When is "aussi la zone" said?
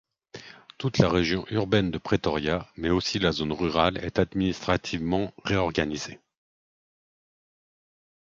2.89-3.51